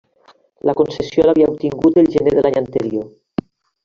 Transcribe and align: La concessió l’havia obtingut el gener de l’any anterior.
La 0.69 0.73
concessió 0.79 1.25
l’havia 1.27 1.49
obtingut 1.51 1.99
el 2.03 2.09
gener 2.17 2.33
de 2.39 2.45
l’any 2.47 2.57
anterior. 2.63 3.05